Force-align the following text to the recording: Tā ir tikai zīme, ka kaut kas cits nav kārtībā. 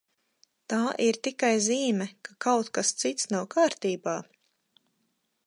Tā 0.71 0.79
ir 1.07 1.19
tikai 1.27 1.51
zīme, 1.65 2.07
ka 2.29 2.39
kaut 2.47 2.73
kas 2.79 2.91
cits 3.03 3.31
nav 3.35 3.47
kārtībā. 3.55 4.19